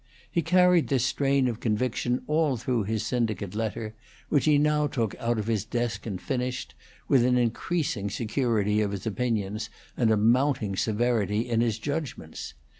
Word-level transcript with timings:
He 0.31 0.41
carried 0.41 0.87
this 0.87 1.05
strain 1.05 1.47
of 1.47 1.59
conviction 1.59 2.23
all 2.25 2.57
through 2.57 2.85
his 2.85 3.05
syndicate 3.05 3.53
letter, 3.53 3.93
which 4.29 4.45
he 4.45 4.57
now 4.57 4.87
took 4.87 5.13
out 5.19 5.37
of 5.37 5.45
his 5.45 5.63
desk 5.63 6.07
and 6.07 6.19
finished, 6.19 6.73
with 7.07 7.23
an 7.23 7.37
increasing 7.37 8.09
security 8.09 8.81
of 8.81 8.93
his 8.93 9.05
opinions 9.05 9.69
and 9.95 10.09
a 10.09 10.17
mounting 10.17 10.75
severity 10.75 11.47
in 11.47 11.61
his 11.61 11.77
judgments. 11.77 12.55